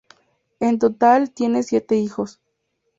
En 0.59 0.79
total 0.79 1.29
tiene 1.29 1.61
siete 1.61 1.95
hijos. 1.95 2.41